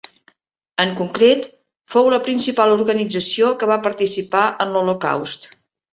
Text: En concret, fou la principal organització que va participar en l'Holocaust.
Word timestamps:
En 0.85 0.93
concret, 1.01 1.43
fou 1.95 2.09
la 2.13 2.21
principal 2.29 2.73
organització 2.77 3.53
que 3.61 3.69
va 3.73 3.81
participar 3.89 4.45
en 4.67 4.75
l'Holocaust. 4.77 5.47